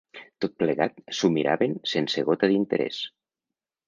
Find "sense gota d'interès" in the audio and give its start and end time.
1.91-2.99